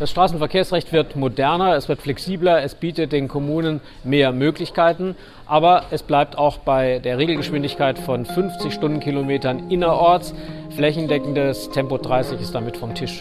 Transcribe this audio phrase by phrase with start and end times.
[0.00, 5.14] Das Straßenverkehrsrecht wird moderner, es wird flexibler, es bietet den Kommunen mehr Möglichkeiten,
[5.46, 10.34] aber es bleibt auch bei der Regelgeschwindigkeit von 50 Stundenkilometern innerorts.
[10.74, 13.20] Flächendeckendes Tempo 30 ist damit vom Tisch.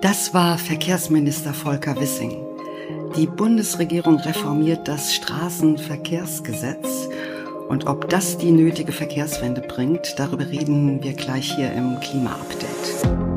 [0.00, 2.46] Das war Verkehrsminister Volker Wissing.
[3.16, 7.08] Die Bundesregierung reformiert das Straßenverkehrsgesetz.
[7.68, 13.29] Und ob das die nötige Verkehrswende bringt, darüber reden wir gleich hier im Klima-Update.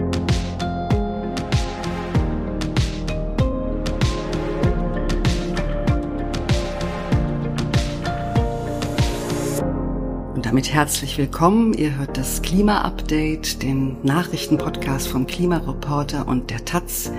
[10.53, 11.73] Damit herzlich willkommen.
[11.73, 17.11] Ihr hört das Klima-Update, den Nachrichtenpodcast von Klimareporter und der Taz.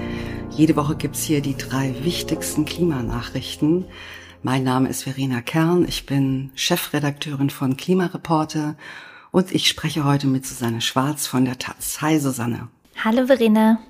[0.50, 3.86] Jede Woche gibt's hier die drei wichtigsten Klimanachrichten.
[4.44, 8.76] Mein Name ist Verena Kern, ich bin Chefredakteurin von Klimareporter
[9.32, 12.00] und ich spreche heute mit Susanne Schwarz von der Taz.
[12.02, 12.68] Hi Susanne.
[13.02, 13.80] Hallo Verena.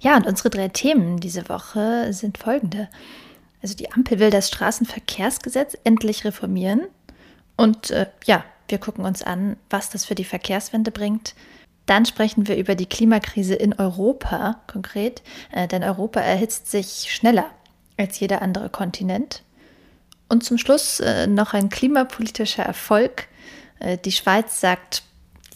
[0.00, 2.88] Ja, und unsere drei Themen diese Woche sind folgende.
[3.60, 6.86] Also die Ampel will das Straßenverkehrsgesetz endlich reformieren.
[7.58, 11.34] Und äh, ja, wir gucken uns an, was das für die Verkehrswende bringt.
[11.86, 17.46] Dann sprechen wir über die Klimakrise in Europa konkret, äh, denn Europa erhitzt sich schneller
[17.96, 19.42] als jeder andere Kontinent.
[20.28, 23.26] Und zum Schluss äh, noch ein klimapolitischer Erfolg.
[23.80, 25.02] Äh, die Schweiz sagt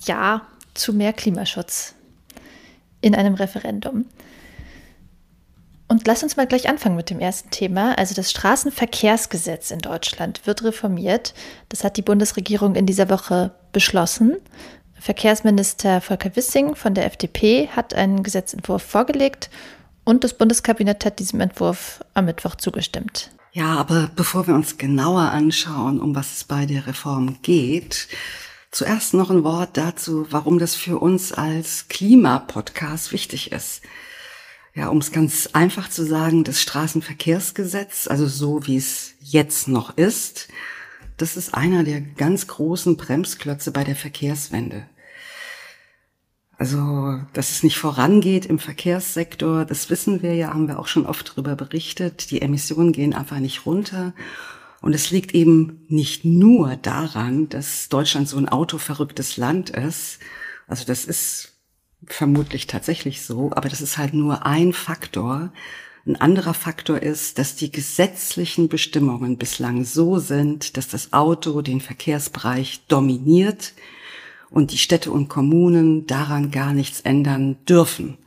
[0.04, 0.42] Ja
[0.74, 1.94] zu mehr Klimaschutz
[3.00, 4.06] in einem Referendum.
[5.92, 7.98] Und lass uns mal gleich anfangen mit dem ersten Thema.
[7.98, 11.34] Also das Straßenverkehrsgesetz in Deutschland wird reformiert.
[11.68, 14.38] Das hat die Bundesregierung in dieser Woche beschlossen.
[14.98, 19.50] Verkehrsminister Volker Wissing von der FDP hat einen Gesetzentwurf vorgelegt
[20.04, 23.30] und das Bundeskabinett hat diesem Entwurf am Mittwoch zugestimmt.
[23.52, 28.08] Ja, aber bevor wir uns genauer anschauen, um was es bei der Reform geht,
[28.70, 33.82] zuerst noch ein Wort dazu, warum das für uns als Klimapodcast wichtig ist.
[34.74, 39.96] Ja, um es ganz einfach zu sagen, das Straßenverkehrsgesetz, also so wie es jetzt noch
[39.98, 40.48] ist,
[41.18, 44.86] das ist einer der ganz großen Bremsklötze bei der Verkehrswende.
[46.56, 51.06] Also, dass es nicht vorangeht im Verkehrssektor, das wissen wir ja, haben wir auch schon
[51.06, 52.30] oft darüber berichtet.
[52.30, 54.14] Die Emissionen gehen einfach nicht runter.
[54.80, 60.18] Und es liegt eben nicht nur daran, dass Deutschland so ein autoverrücktes Land ist.
[60.66, 61.51] Also das ist
[62.06, 65.52] vermutlich tatsächlich so, aber das ist halt nur ein Faktor.
[66.04, 71.80] Ein anderer Faktor ist, dass die gesetzlichen Bestimmungen bislang so sind, dass das Auto den
[71.80, 73.72] Verkehrsbereich dominiert
[74.50, 78.18] und die Städte und Kommunen daran gar nichts ändern dürfen.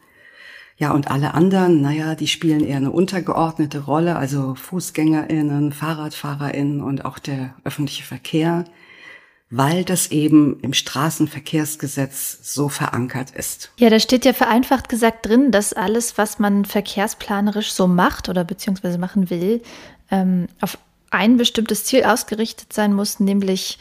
[0.78, 7.06] Ja, und alle anderen, naja, die spielen eher eine untergeordnete Rolle, also Fußgängerinnen, Fahrradfahrerinnen und
[7.06, 8.66] auch der öffentliche Verkehr,
[9.58, 13.72] weil das eben im Straßenverkehrsgesetz so verankert ist.
[13.78, 18.44] Ja, da steht ja vereinfacht gesagt drin, dass alles, was man verkehrsplanerisch so macht oder
[18.44, 19.62] beziehungsweise machen will,
[20.12, 20.78] ähm, auf
[21.10, 23.80] ein bestimmtes Ziel ausgerichtet sein muss, nämlich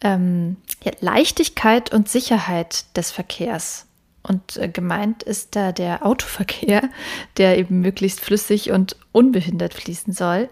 [0.00, 3.86] ähm, ja, Leichtigkeit und Sicherheit des Verkehrs.
[4.22, 6.88] Und äh, gemeint ist da der Autoverkehr,
[7.36, 10.48] der eben möglichst flüssig und unbehindert fließen soll.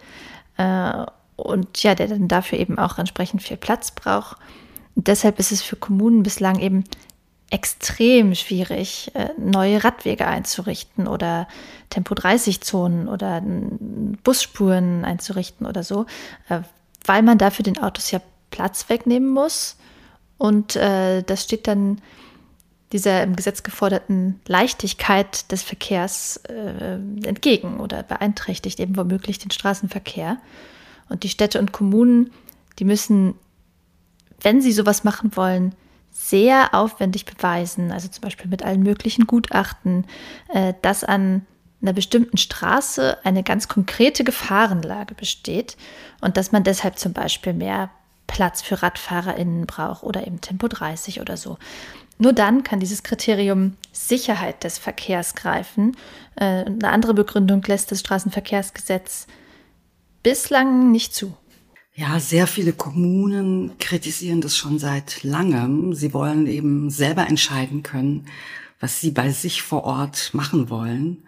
[0.58, 1.06] Äh,
[1.38, 4.37] und ja, der dann dafür eben auch entsprechend viel Platz braucht.
[4.97, 6.84] Und deshalb ist es für Kommunen bislang eben
[7.50, 11.47] extrem schwierig, äh, neue Radwege einzurichten oder
[11.91, 13.41] Tempo-30-Zonen oder
[14.25, 16.06] Busspuren einzurichten oder so,
[16.49, 16.60] äh,
[17.06, 18.20] weil man dafür den Autos ja
[18.50, 19.76] Platz wegnehmen muss.
[20.38, 22.00] Und äh, das steht dann
[22.93, 26.94] dieser im Gesetz geforderten Leichtigkeit des Verkehrs äh,
[27.26, 30.38] entgegen oder beeinträchtigt eben womöglich den Straßenverkehr.
[31.08, 32.30] Und die Städte und Kommunen,
[32.78, 33.34] die müssen,
[34.41, 35.74] wenn sie sowas machen wollen,
[36.10, 40.04] sehr aufwendig beweisen, also zum Beispiel mit allen möglichen Gutachten,
[40.52, 41.46] äh, dass an
[41.80, 45.76] einer bestimmten Straße eine ganz konkrete Gefahrenlage besteht
[46.20, 47.90] und dass man deshalb zum Beispiel mehr
[48.26, 51.56] Platz für RadfahrerInnen braucht oder eben Tempo 30 oder so.
[52.19, 55.96] Nur dann kann dieses Kriterium Sicherheit des Verkehrs greifen.
[56.34, 59.28] Äh, eine andere Begründung lässt das Straßenverkehrsgesetz
[60.28, 61.34] bislang nicht zu.
[61.94, 65.94] Ja, sehr viele Kommunen kritisieren das schon seit langem.
[65.94, 68.26] Sie wollen eben selber entscheiden können,
[68.78, 71.25] was sie bei sich vor Ort machen wollen.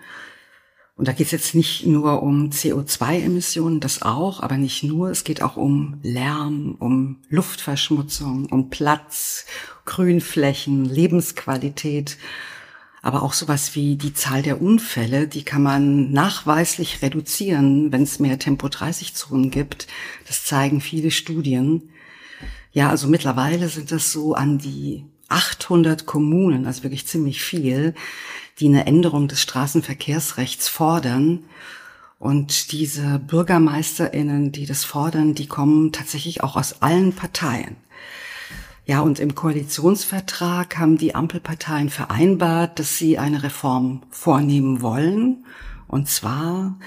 [0.96, 5.08] Und da geht es jetzt nicht nur um CO2-Emissionen, das auch, aber nicht nur.
[5.08, 9.46] Es geht auch um Lärm, um Luftverschmutzung, um Platz,
[9.86, 12.18] Grünflächen, Lebensqualität,
[13.02, 18.18] aber auch sowas wie die Zahl der Unfälle, die kann man nachweislich reduzieren, wenn es
[18.18, 19.86] mehr Tempo-30-Zonen gibt.
[20.26, 21.90] Das zeigen viele Studien.
[22.72, 27.94] Ja, also mittlerweile sind das so an die 800 Kommunen, also wirklich ziemlich viel,
[28.58, 31.44] die eine Änderung des Straßenverkehrsrechts fordern.
[32.18, 37.76] Und diese Bürgermeisterinnen, die das fordern, die kommen tatsächlich auch aus allen Parteien.
[38.86, 45.44] Ja, und im Koalitionsvertrag haben die Ampelparteien vereinbart, dass sie eine Reform vornehmen wollen.
[45.86, 46.78] Und zwar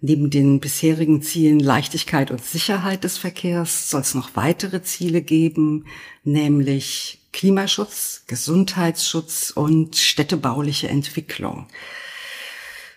[0.00, 5.86] neben den bisherigen Zielen Leichtigkeit und Sicherheit des Verkehrs soll es noch weitere Ziele geben,
[6.24, 11.66] nämlich Klimaschutz, Gesundheitsschutz und städtebauliche Entwicklung.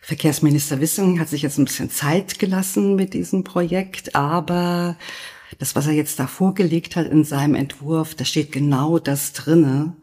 [0.02, 4.98] Verkehrsminister Wissing hat sich jetzt ein bisschen Zeit gelassen mit diesem Projekt, aber
[5.60, 9.94] das, was er jetzt da vorgelegt hat in seinem Entwurf, da steht genau das drinne.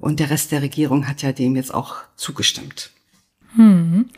[0.00, 2.90] Und der Rest der Regierung hat ja dem jetzt auch zugestimmt.
[3.54, 4.10] Hm.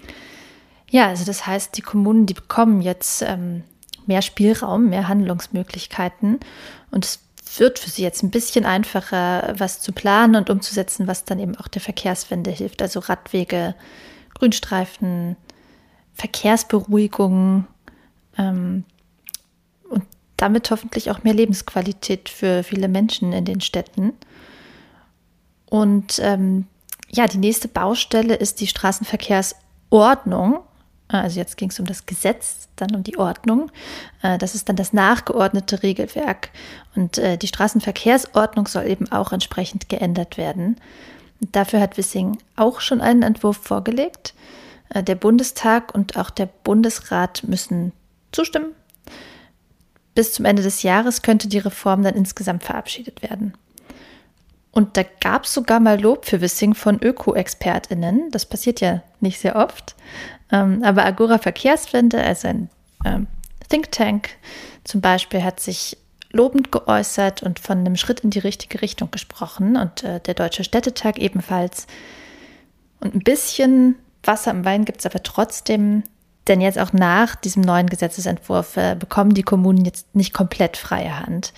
[0.90, 3.62] Ja, also das heißt, die Kommunen, die bekommen jetzt ähm,
[4.06, 6.40] mehr Spielraum, mehr Handlungsmöglichkeiten.
[6.90, 7.20] Und es
[7.58, 11.56] wird für sie jetzt ein bisschen einfacher, was zu planen und umzusetzen, was dann eben
[11.56, 12.82] auch der Verkehrswende hilft.
[12.82, 13.74] Also Radwege,
[14.34, 15.36] Grünstreifen,
[16.14, 17.66] Verkehrsberuhigung
[18.38, 18.84] ähm,
[20.36, 24.12] damit hoffentlich auch mehr Lebensqualität für viele Menschen in den Städten.
[25.66, 26.66] Und ähm,
[27.08, 30.60] ja, die nächste Baustelle ist die Straßenverkehrsordnung.
[31.08, 33.70] Also jetzt ging es um das Gesetz, dann um die Ordnung.
[34.22, 36.50] Äh, das ist dann das nachgeordnete Regelwerk.
[36.94, 40.76] Und äh, die Straßenverkehrsordnung soll eben auch entsprechend geändert werden.
[41.40, 44.34] Dafür hat Wissing auch schon einen Entwurf vorgelegt.
[44.90, 47.92] Äh, der Bundestag und auch der Bundesrat müssen
[48.32, 48.72] zustimmen.
[50.16, 53.52] Bis zum Ende des Jahres könnte die Reform dann insgesamt verabschiedet werden.
[54.72, 58.30] Und da gab es sogar mal Lob für Wissing von Öko-ExpertInnen.
[58.30, 59.94] Das passiert ja nicht sehr oft.
[60.50, 62.70] Ähm, aber Agora Verkehrswende, also ein
[63.04, 63.26] ähm,
[63.68, 64.30] Think Tank
[64.84, 65.98] zum Beispiel, hat sich
[66.32, 70.64] lobend geäußert und von einem Schritt in die richtige Richtung gesprochen und äh, der Deutsche
[70.64, 71.86] Städtetag ebenfalls.
[73.00, 76.04] Und ein bisschen Wasser im Wein gibt es aber trotzdem,
[76.48, 81.18] denn jetzt auch nach diesem neuen Gesetzesentwurf äh, bekommen die Kommunen jetzt nicht komplett freie
[81.18, 81.52] Hand.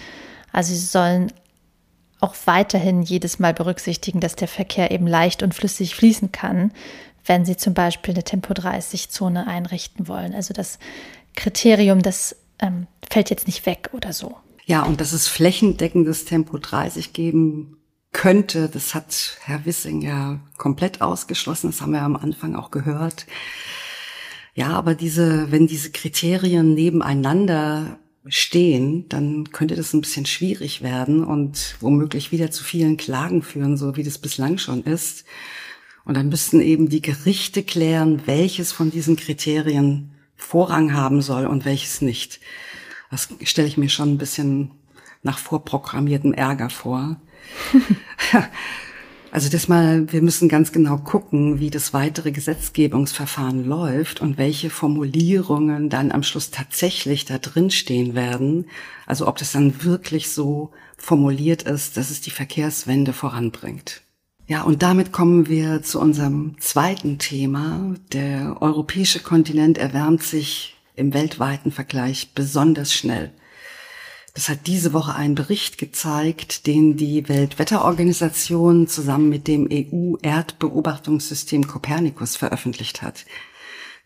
[0.53, 1.33] Also sie sollen
[2.21, 6.73] auch weiterhin jedes Mal berücksichtigen, dass der Verkehr eben leicht und flüssig fließen kann,
[7.25, 10.35] wenn sie zum Beispiel eine Tempo-30-Zone einrichten wollen.
[10.35, 10.79] Also das
[11.37, 14.37] Kriterium, das ähm, fällt jetzt nicht weg oder so.
[14.65, 17.77] Ja, und dass es flächendeckendes Tempo 30 geben
[18.13, 21.71] könnte, das hat Herr Wissing ja komplett ausgeschlossen.
[21.71, 23.27] Das haben wir am Anfang auch gehört.
[24.59, 31.23] Ja, aber diese, wenn diese Kriterien nebeneinander stehen, dann könnte das ein bisschen schwierig werden
[31.23, 35.25] und womöglich wieder zu vielen Klagen führen, so wie das bislang schon ist.
[36.05, 41.65] Und dann müssten eben die Gerichte klären, welches von diesen Kriterien Vorrang haben soll und
[41.65, 42.41] welches nicht.
[43.13, 44.73] Das stelle ich mir schon ein bisschen
[45.23, 47.21] nach vorprogrammiertem Ärger vor.
[49.39, 54.69] also das mal, wir müssen ganz genau gucken, wie das weitere Gesetzgebungsverfahren läuft und welche
[54.69, 58.67] Formulierungen dann am Schluss tatsächlich da drin stehen werden.
[59.07, 64.03] Also ob das dann wirklich so formuliert ist, dass es die Verkehrswende voranbringt.
[64.49, 67.95] Ja, und damit kommen wir zu unserem zweiten Thema.
[68.13, 73.31] Der europäische Kontinent erwärmt sich im weltweiten Vergleich besonders schnell.
[74.35, 82.37] Das hat diese Woche ein Bericht gezeigt, den die Weltwetterorganisation zusammen mit dem EU-Erdbeobachtungssystem Copernicus
[82.37, 83.25] veröffentlicht hat.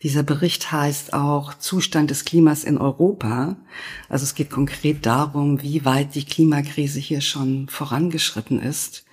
[0.02, 3.56] Dieser Bericht heißt auch Zustand des Klimas in Europa.
[4.08, 9.04] Also es geht konkret darum, wie weit die Klimakrise hier schon vorangeschritten ist.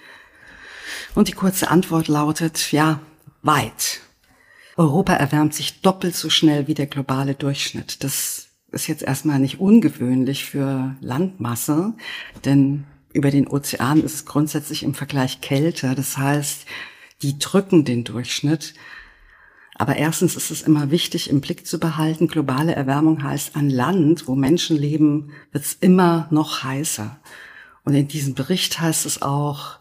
[1.13, 3.01] Und die kurze Antwort lautet, ja,
[3.44, 4.01] weit.
[4.78, 8.04] Europa erwärmt sich doppelt so schnell wie der globale Durchschnitt.
[8.04, 11.94] Das ist jetzt erstmal nicht ungewöhnlich für Landmasse,
[12.46, 15.96] denn über den Ozean ist es grundsätzlich im Vergleich kälter.
[15.96, 16.66] Das heißt,
[17.22, 18.74] die drücken den Durchschnitt.
[19.76, 24.28] Aber erstens ist es immer wichtig, im Blick zu behalten, globale Erwärmung heißt, an Land,
[24.28, 27.20] wo Menschen leben, wird es immer noch heißer.
[27.86, 29.80] Und in diesem Bericht heißt es auch,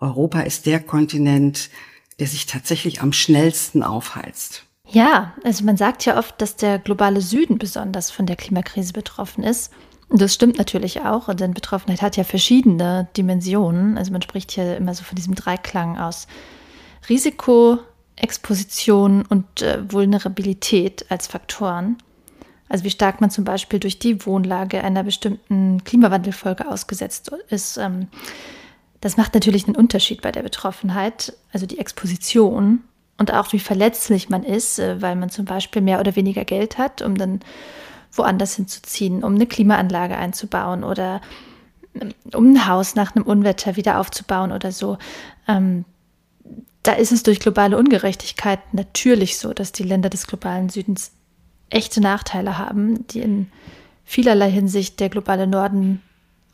[0.00, 1.70] Europa ist der Kontinent,
[2.18, 4.65] der sich tatsächlich am schnellsten aufheizt.
[4.88, 9.42] Ja, also man sagt ja oft, dass der globale Süden besonders von der Klimakrise betroffen
[9.42, 9.72] ist.
[10.08, 13.98] Und das stimmt natürlich auch, denn Betroffenheit hat ja verschiedene Dimensionen.
[13.98, 16.28] Also man spricht hier immer so von diesem Dreiklang aus
[17.08, 17.78] Risiko,
[18.14, 21.98] Exposition und äh, Vulnerabilität als Faktoren.
[22.68, 27.76] Also wie stark man zum Beispiel durch die Wohnlage einer bestimmten Klimawandelfolge ausgesetzt ist.
[27.76, 28.08] Ähm,
[29.00, 32.82] das macht natürlich einen Unterschied bei der Betroffenheit, also die Exposition
[33.18, 36.78] und auch wie verletzlich man ist, äh, weil man zum Beispiel mehr oder weniger Geld
[36.78, 37.40] hat, um dann
[38.12, 41.20] woanders hinzuziehen, um eine Klimaanlage einzubauen oder
[42.00, 44.98] ähm, um ein Haus nach einem Unwetter wieder aufzubauen oder so.
[45.48, 45.84] Ähm,
[46.82, 51.10] da ist es durch globale Ungerechtigkeit natürlich so, dass die Länder des globalen Südens
[51.68, 53.50] echte Nachteile haben, die in
[54.04, 56.00] vielerlei Hinsicht der globale Norden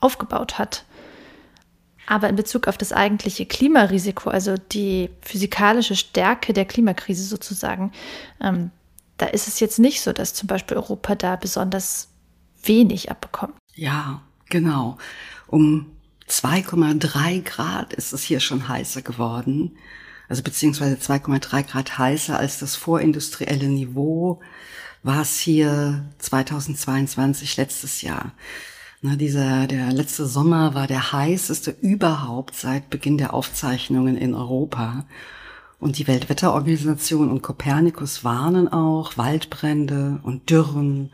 [0.01, 0.85] aufgebaut hat.
[2.13, 7.91] Aber in Bezug auf das eigentliche Klimarisiko, also die physikalische Stärke der Klimakrise sozusagen,
[8.39, 8.71] ähm,
[9.17, 12.09] da ist es jetzt nicht so, dass zum Beispiel Europa da besonders
[12.65, 13.55] wenig abbekommt.
[13.75, 14.99] Ja, genau.
[15.47, 15.87] Um
[16.29, 19.79] 2,3 Grad ist es hier schon heißer geworden.
[20.29, 24.43] Also beziehungsweise 2,3 Grad heißer als das vorindustrielle Niveau
[25.03, 28.33] war es hier 2022 letztes Jahr.
[29.05, 35.07] Na, dieser, der letzte Sommer war der heißeste überhaupt seit Beginn der Aufzeichnungen in Europa.
[35.81, 41.11] Und die Weltwetterorganisation und Kopernikus warnen auch, Waldbrände und Dürren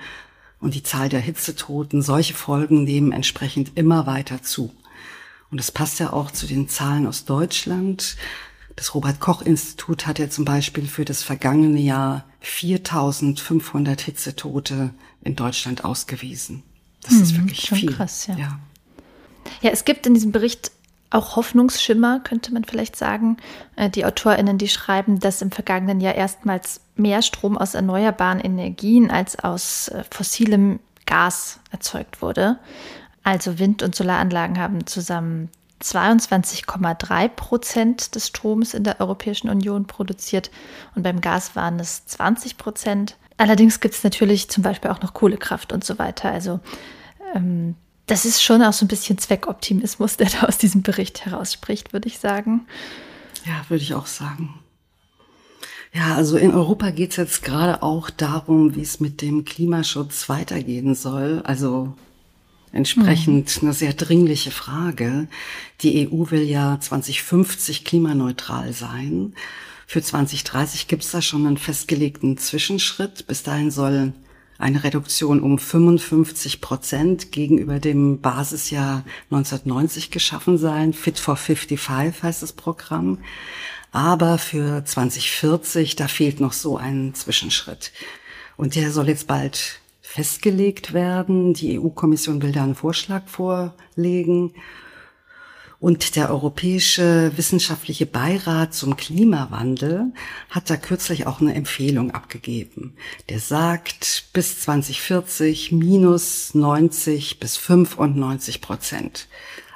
[0.61, 4.71] und die Zahl der Hitzetoten, solche Folgen nehmen entsprechend immer weiter zu.
[5.50, 8.18] Und das passt ja auch zu den Zahlen aus Deutschland.
[8.76, 14.90] Das Robert Koch Institut hat ja zum Beispiel für das vergangene Jahr 4500 Hitzetote
[15.23, 16.64] in Deutschland ausgewiesen.
[17.09, 17.93] Das hm, ist wirklich viel.
[17.93, 18.37] Krass, ja.
[18.37, 18.59] ja.
[19.62, 20.71] Ja, es gibt in diesem Bericht
[21.11, 23.38] auch Hoffnungsschimmer, könnte man vielleicht sagen.
[23.77, 29.11] Äh, die AutorInnen, die schreiben, dass im vergangenen Jahr erstmals mehr Strom aus erneuerbaren Energien
[29.11, 32.59] als aus äh, fossilem Gas erzeugt wurde.
[33.23, 35.49] Also Wind- und Solaranlagen haben zusammen
[35.83, 40.50] 22,3 Prozent des Stroms in der Europäischen Union produziert
[40.95, 43.17] und beim Gas waren es 20 Prozent.
[43.38, 46.30] Allerdings gibt es natürlich zum Beispiel auch noch Kohlekraft und so weiter.
[46.30, 46.61] Also
[47.35, 47.75] ähm,
[48.07, 52.09] das ist schon auch so ein bisschen Zweckoptimismus, der da aus diesem Bericht herausspricht, würde
[52.09, 52.66] ich sagen.
[53.47, 54.54] Ja, würde ich auch sagen.
[55.95, 60.28] Ja, also in Europa geht es jetzt gerade auch darum, wie es mit dem Klimaschutz
[60.28, 61.40] weitergehen soll.
[61.45, 61.95] Also
[62.73, 63.68] Entsprechend mhm.
[63.68, 65.28] eine sehr dringliche Frage.
[65.80, 69.35] Die EU will ja 2050 klimaneutral sein.
[69.90, 73.26] Für 2030 gibt es da schon einen festgelegten Zwischenschritt.
[73.26, 74.12] Bis dahin soll
[74.59, 80.92] eine Reduktion um 55 Prozent gegenüber dem Basisjahr 1990 geschaffen sein.
[80.92, 83.21] Fit for 55 heißt das Programm.
[83.90, 87.90] Aber für 2040, da fehlt noch so ein Zwischenschritt.
[88.59, 91.54] Und der soll jetzt bald festgelegt werden.
[91.54, 94.52] Die EU-Kommission will da einen Vorschlag vorlegen.
[95.81, 100.13] Und der Europäische Wissenschaftliche Beirat zum Klimawandel
[100.51, 102.97] hat da kürzlich auch eine Empfehlung abgegeben.
[103.29, 109.29] Der sagt, bis 2040 minus 90 bis 95 Prozent.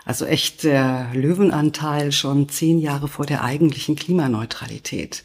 [0.04, 5.22] Also echt der Löwenanteil schon zehn Jahre vor der eigentlichen Klimaneutralität.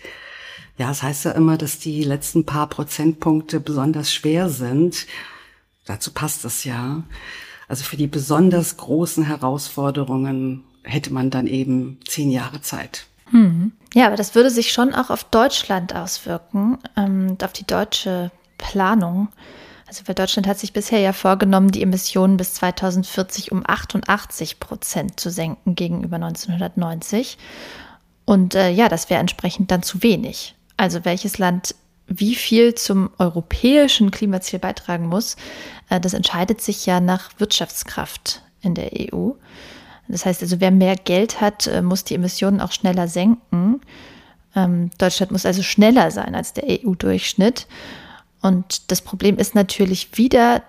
[0.77, 5.07] Ja, es heißt ja immer, dass die letzten paar Prozentpunkte besonders schwer sind.
[5.85, 7.01] Dazu passt es ja.
[7.67, 13.05] Also für die besonders großen Herausforderungen hätte man dann eben zehn Jahre Zeit.
[13.31, 13.73] Hm.
[13.93, 19.29] Ja, aber das würde sich schon auch auf Deutschland auswirken, ähm, auf die deutsche Planung.
[19.87, 25.19] Also weil Deutschland hat sich bisher ja vorgenommen, die Emissionen bis 2040 um 88 Prozent
[25.19, 27.37] zu senken gegenüber 1990.
[28.25, 33.09] Und äh, ja, das wäre entsprechend dann zu wenig also welches Land wie viel zum
[33.17, 35.35] europäischen Klimaziel beitragen muss,
[35.89, 39.31] äh, das entscheidet sich ja nach Wirtschaftskraft in der EU.
[40.07, 43.81] Das heißt also, wer mehr Geld hat, äh, muss die Emissionen auch schneller senken.
[44.55, 47.67] Ähm, Deutschland muss also schneller sein als der EU-Durchschnitt.
[48.41, 50.63] Und das Problem ist natürlich wieder,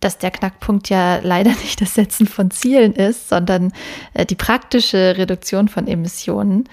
[0.00, 3.72] dass der Knackpunkt ja leider nicht das Setzen von Zielen ist, sondern
[4.12, 6.68] äh, die praktische Reduktion von Emissionen.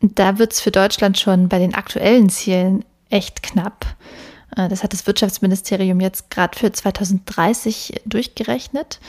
[0.00, 3.86] Da wird es für Deutschland schon bei den aktuellen Zielen echt knapp.
[4.56, 9.00] Äh, das hat das Wirtschaftsministerium jetzt gerade für 2030 durchgerechnet.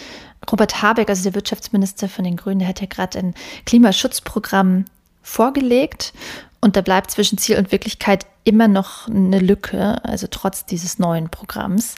[0.51, 3.34] Robert Habeck, also der Wirtschaftsminister von den Grünen, hat ja gerade ein
[3.65, 4.86] Klimaschutzprogramm
[5.22, 6.13] vorgelegt.
[6.62, 11.29] Und da bleibt zwischen Ziel und Wirklichkeit immer noch eine Lücke, also trotz dieses neuen
[11.29, 11.96] Programms,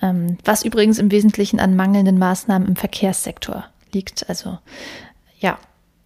[0.00, 4.28] ähm, was übrigens im Wesentlichen an mangelnden Maßnahmen im Verkehrssektor liegt.
[4.28, 4.58] Also
[5.40, 5.58] ja,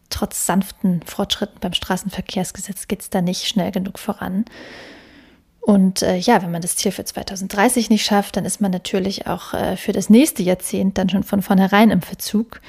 [0.09, 4.47] trotz sanften Fortschritten beim Straßenverkehrsgesetz geht es da nicht schnell genug voran.
[5.61, 9.27] Und äh, ja, wenn man das Ziel für 2030 nicht schafft, dann ist man natürlich
[9.27, 12.61] auch äh, für das nächste Jahrzehnt dann schon von vornherein im Verzug.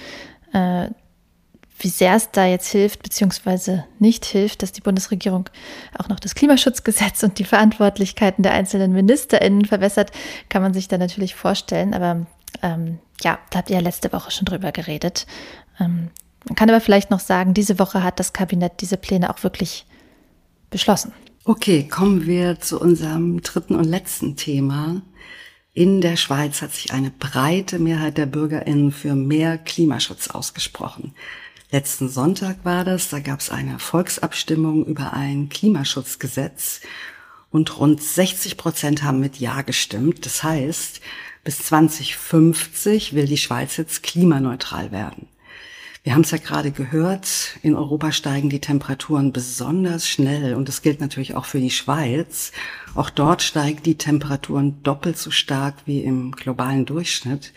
[0.54, 0.90] Äh,
[1.80, 5.50] wie sehr es da jetzt hilft, beziehungsweise nicht hilft, dass die Bundesregierung
[5.98, 10.12] auch noch das Klimaschutzgesetz und die Verantwortlichkeiten der einzelnen MinisterInnen verwässert,
[10.50, 11.94] kann man sich da natürlich vorstellen.
[11.94, 12.28] Aber
[12.62, 15.26] ähm, ja, da habt ihr ja letzte Woche schon drüber geredet.
[15.80, 16.10] Ähm,
[16.46, 19.86] man kann aber vielleicht noch sagen, diese Woche hat das Kabinett diese Pläne auch wirklich
[20.70, 21.14] beschlossen.
[21.54, 25.02] Okay, kommen wir zu unserem dritten und letzten Thema.
[25.74, 31.14] In der Schweiz hat sich eine breite Mehrheit der Bürgerinnen für mehr Klimaschutz ausgesprochen.
[31.70, 36.80] Letzten Sonntag war das, da gab es eine Volksabstimmung über ein Klimaschutzgesetz
[37.50, 40.26] und rund 60 Prozent haben mit Ja gestimmt.
[40.26, 41.02] Das heißt,
[41.44, 45.28] bis 2050 will die Schweiz jetzt klimaneutral werden.
[46.04, 50.82] Wir haben es ja gerade gehört, in Europa steigen die Temperaturen besonders schnell und das
[50.82, 52.52] gilt natürlich auch für die Schweiz.
[52.96, 57.54] Auch dort steigen die Temperaturen doppelt so stark wie im globalen Durchschnitt.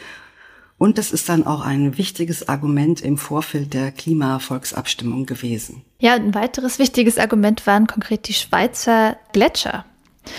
[0.77, 5.83] Und das ist dann auch ein wichtiges Argument im Vorfeld der Klimavolksabstimmung gewesen.
[5.99, 9.87] Ja, ein weiteres wichtiges Argument waren konkret die Schweizer Gletscher.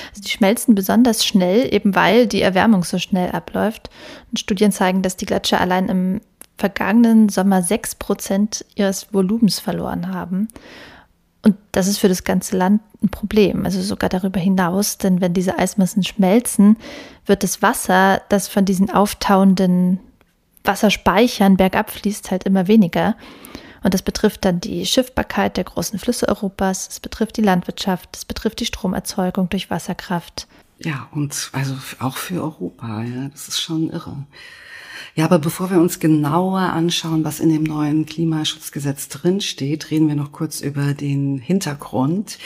[0.09, 3.89] Also die schmelzen besonders schnell, eben weil die Erwärmung so schnell abläuft.
[4.29, 6.21] Und Studien zeigen, dass die Gletscher allein im
[6.57, 10.47] vergangenen Sommer sechs Prozent ihres Volumens verloren haben.
[11.41, 15.33] Und das ist für das ganze Land ein Problem, also sogar darüber hinaus, denn wenn
[15.33, 16.77] diese Eismassen schmelzen,
[17.27, 19.99] wird das Wasser, das von diesen auftauenden
[20.63, 23.15] Wasserspeichern bergab fließt, halt immer weniger.
[23.83, 28.25] Und das betrifft dann die Schiffbarkeit der großen Flüsse Europas, es betrifft die Landwirtschaft, es
[28.25, 30.47] betrifft die Stromerzeugung durch Wasserkraft.
[30.79, 34.17] Ja, und also auch für Europa, ja, das ist schon irre.
[35.17, 40.15] Ja, aber bevor wir uns genauer anschauen, was in dem neuen Klimaschutzgesetz drinsteht, reden wir
[40.15, 42.37] noch kurz über den Hintergrund.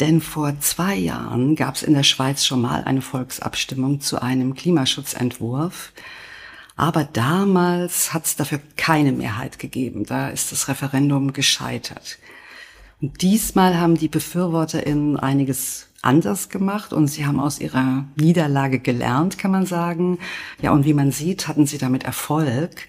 [0.00, 4.54] Denn vor zwei Jahren gab es in der Schweiz schon mal eine Volksabstimmung zu einem
[4.54, 5.92] Klimaschutzentwurf.
[6.74, 10.04] Aber damals hat es dafür keine Mehrheit gegeben.
[10.04, 12.18] Da ist das Referendum gescheitert.
[13.00, 19.38] Und diesmal haben die BefürworterInnen einiges anders gemacht und sie haben aus ihrer Niederlage gelernt,
[19.38, 20.18] kann man sagen.
[20.62, 22.88] Ja, und wie man sieht, hatten sie damit Erfolg.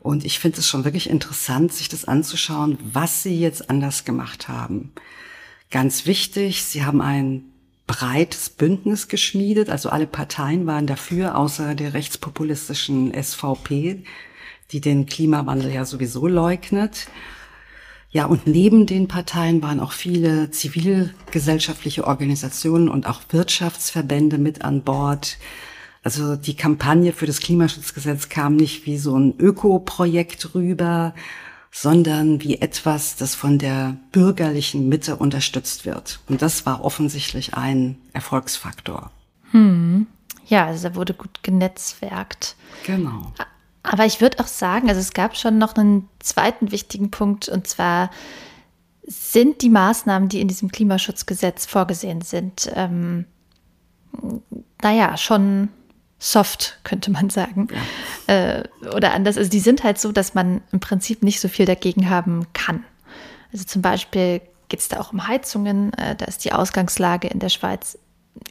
[0.00, 4.48] Und ich finde es schon wirklich interessant, sich das anzuschauen, was sie jetzt anders gemacht
[4.48, 4.92] haben.
[5.70, 7.44] Ganz wichtig, sie haben ein
[7.86, 14.04] breites Bündnis geschmiedet, also alle Parteien waren dafür, außer der rechtspopulistischen SVP,
[14.70, 17.08] die den Klimawandel ja sowieso leugnet.
[18.10, 24.82] Ja, und neben den Parteien waren auch viele zivilgesellschaftliche Organisationen und auch Wirtschaftsverbände mit an
[24.82, 25.36] Bord.
[26.02, 31.14] Also die Kampagne für das Klimaschutzgesetz kam nicht wie so ein Ökoprojekt rüber,
[31.70, 36.20] sondern wie etwas, das von der bürgerlichen Mitte unterstützt wird.
[36.28, 39.10] Und das war offensichtlich ein Erfolgsfaktor.
[39.50, 40.06] Hm.
[40.46, 42.56] Ja, also da wurde gut genetzwerkt.
[42.86, 43.34] Genau.
[43.82, 47.66] Aber ich würde auch sagen, also es gab schon noch einen zweiten wichtigen Punkt und
[47.66, 48.10] zwar
[49.06, 53.24] sind die Maßnahmen, die in diesem Klimaschutzgesetz vorgesehen sind, ähm,
[54.82, 55.70] naja, schon
[56.18, 57.68] soft, könnte man sagen.
[58.28, 58.58] Ja.
[58.58, 58.64] Äh,
[58.94, 59.38] oder anders.
[59.38, 62.84] Also die sind halt so, dass man im Prinzip nicht so viel dagegen haben kann.
[63.52, 65.92] Also zum Beispiel geht es da auch um Heizungen.
[65.94, 67.98] Äh, da ist die Ausgangslage in der Schweiz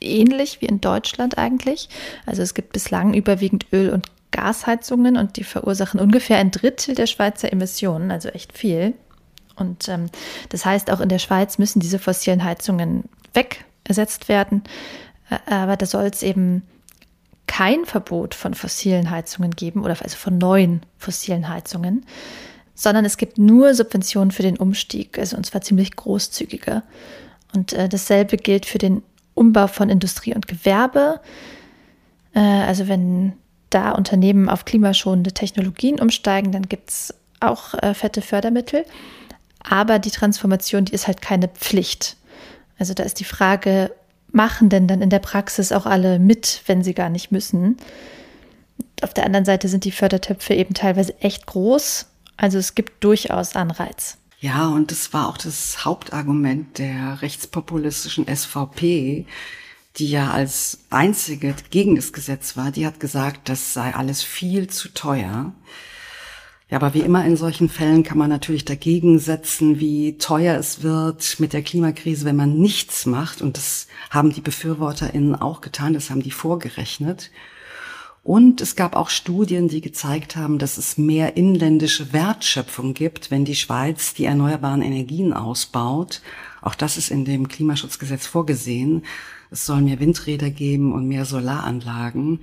[0.02, 1.90] ähnlich wie in Deutschland eigentlich.
[2.26, 7.08] Also es gibt bislang überwiegend Öl- und Gasheizungen und die verursachen ungefähr ein Drittel der
[7.08, 8.94] Schweizer Emissionen, also echt viel.
[9.56, 10.08] Und ähm,
[10.50, 14.64] das heißt, auch in der Schweiz müssen diese fossilen Heizungen weg ersetzt werden.
[15.46, 16.64] Aber da soll es eben
[17.48, 22.06] kein Verbot von fossilen Heizungen geben oder also von neuen fossilen Heizungen,
[22.76, 26.84] sondern es gibt nur Subventionen für den Umstieg, also und zwar ziemlich großzügiger.
[27.56, 29.02] Und äh, dasselbe gilt für den
[29.34, 31.20] Umbau von Industrie und Gewerbe.
[32.34, 33.34] Äh, also wenn
[33.70, 38.86] da Unternehmen auf klimaschonende Technologien umsteigen, dann gibt es auch äh, fette Fördermittel.
[39.60, 42.16] Aber die Transformation, die ist halt keine Pflicht.
[42.80, 43.92] Also da ist die Frage,
[44.32, 47.78] machen denn dann in der Praxis auch alle mit, wenn sie gar nicht müssen?
[49.02, 52.08] Auf der anderen Seite sind die Fördertöpfe eben teilweise echt groß.
[52.38, 54.18] Also es gibt durchaus Anreiz.
[54.40, 59.26] Ja, und das war auch das Hauptargument der rechtspopulistischen SVP,
[59.98, 64.68] die ja als einzige gegen das Gesetz war, die hat gesagt, das sei alles viel
[64.68, 65.54] zu teuer.
[66.70, 70.84] Ja, aber wie immer in solchen Fällen kann man natürlich dagegen setzen, wie teuer es
[70.84, 73.42] wird mit der Klimakrise, wenn man nichts macht.
[73.42, 77.32] Und das haben die BefürworterInnen auch getan, das haben die vorgerechnet.
[78.22, 83.46] Und es gab auch Studien, die gezeigt haben, dass es mehr inländische Wertschöpfung gibt, wenn
[83.46, 86.22] die Schweiz die erneuerbaren Energien ausbaut.
[86.62, 89.04] Auch das ist in dem Klimaschutzgesetz vorgesehen.
[89.50, 92.42] Es soll mehr Windräder geben und mehr Solaranlagen.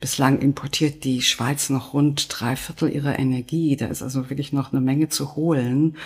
[0.00, 3.76] Bislang importiert die Schweiz noch rund drei Viertel ihrer Energie.
[3.76, 5.96] Da ist also wirklich noch eine Menge zu holen.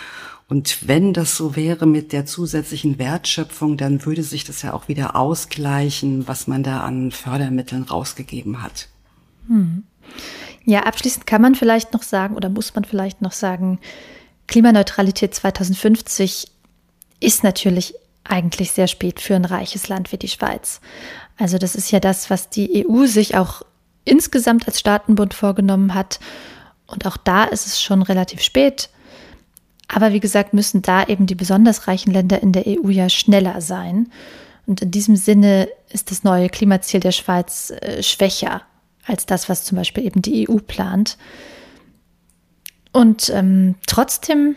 [0.48, 4.88] Und wenn das so wäre mit der zusätzlichen Wertschöpfung, dann würde sich das ja auch
[4.88, 8.88] wieder ausgleichen, was man da an Fördermitteln rausgegeben hat.
[9.48, 9.84] Hm.
[10.64, 13.78] Ja, abschließend kann man vielleicht noch sagen oder muss man vielleicht noch sagen,
[14.46, 16.50] Klimaneutralität 2050
[17.20, 17.94] ist natürlich
[18.28, 20.80] eigentlich sehr spät für ein reiches Land wie die Schweiz.
[21.36, 23.62] Also das ist ja das, was die EU sich auch
[24.04, 26.20] insgesamt als Staatenbund vorgenommen hat.
[26.86, 28.88] Und auch da ist es schon relativ spät.
[29.88, 33.60] Aber wie gesagt, müssen da eben die besonders reichen Länder in der EU ja schneller
[33.60, 34.10] sein.
[34.66, 38.62] Und in diesem Sinne ist das neue Klimaziel der Schweiz äh, schwächer
[39.06, 41.16] als das, was zum Beispiel eben die EU plant.
[42.92, 44.56] Und ähm, trotzdem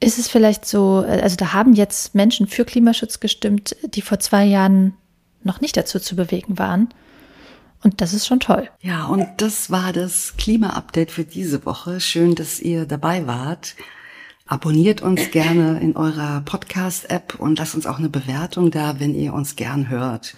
[0.00, 4.18] ist es vielleicht so, äh, also da haben jetzt Menschen für Klimaschutz gestimmt, die vor
[4.18, 4.94] zwei Jahren
[5.42, 6.88] noch nicht dazu zu bewegen waren.
[7.82, 8.68] Und das ist schon toll.
[8.80, 12.00] Ja, und das war das Klima-Update für diese Woche.
[12.00, 13.76] Schön, dass ihr dabei wart.
[14.46, 19.34] Abonniert uns gerne in eurer Podcast-App und lasst uns auch eine Bewertung da, wenn ihr
[19.34, 20.34] uns gern hört.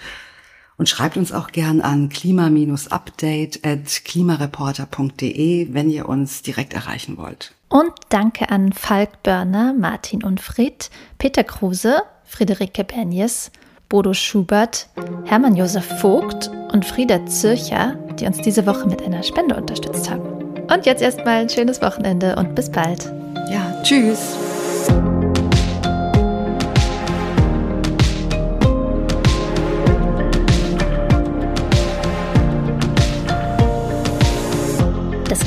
[0.77, 7.55] Und schreibt uns auch gern an klima-update at klimareporter.de, wenn ihr uns direkt erreichen wollt.
[7.69, 13.51] Und danke an Falk Börner, Martin Unfried, Peter Kruse, Friederike Benjes,
[13.89, 14.89] Bodo Schubert,
[15.25, 20.23] Hermann Josef Vogt und Frieda Zürcher, die uns diese Woche mit einer Spende unterstützt haben.
[20.71, 23.13] Und jetzt erstmal ein schönes Wochenende und bis bald.
[23.51, 24.48] Ja, tschüss.